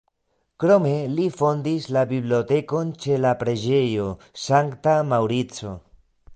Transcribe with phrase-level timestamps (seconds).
[0.61, 4.09] Krome li fondis la bibliotekon ĉe la preĝejo
[4.49, 5.79] Sankta Maŭrico.